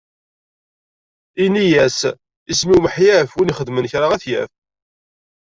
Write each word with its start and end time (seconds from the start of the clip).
Ini-as: 1.45 1.99
isem-iw 2.51 2.79
Miḥyaf, 2.81 3.29
win 3.35 3.51
ixedmen 3.51 3.89
kra 3.91 4.07
ad 4.13 4.19
t-yaf. 4.23 4.51